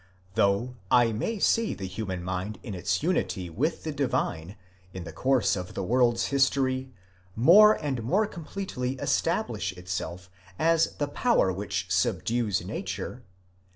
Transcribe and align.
Though 0.33 0.77
I 0.89 1.11
may 1.11 1.37
see 1.37 1.75
the 1.75 1.85
human 1.85 2.23
mind 2.23 2.57
in 2.63 2.73
its 2.73 3.03
unity 3.03 3.51
with 3.51 3.83
the 3.83 3.91
divine, 3.91 4.57
in 4.95 5.03
the 5.03 5.11
course 5.13 5.55
of 5.55 5.75
the 5.75 5.83
world's 5.83 6.25
history, 6.33 6.91
more 7.35 7.73
and 7.73 8.01
more 8.01 8.25
completely 8.25 8.93
establish 8.93 9.73
itself 9.73 10.27
as 10.57 10.95
the 10.95 11.07
power 11.07 11.53
which 11.53 11.85
subdues 11.91 12.65
nature 12.65 13.21